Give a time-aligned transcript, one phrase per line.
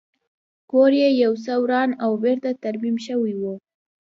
[0.71, 3.43] کور یې یو څه وران او بېرته ترمیم شوی و